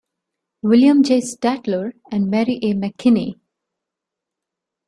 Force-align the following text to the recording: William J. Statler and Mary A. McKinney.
William 0.63 1.03
J. 1.03 1.19
Statler 1.19 1.91
and 2.11 2.27
Mary 2.27 2.57
A. 2.63 2.73
McKinney. 2.73 3.35